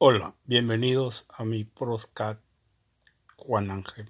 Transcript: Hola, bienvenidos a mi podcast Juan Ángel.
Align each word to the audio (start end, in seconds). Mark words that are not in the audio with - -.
Hola, 0.00 0.32
bienvenidos 0.44 1.26
a 1.28 1.44
mi 1.44 1.64
podcast 1.64 2.40
Juan 3.36 3.72
Ángel. 3.72 4.08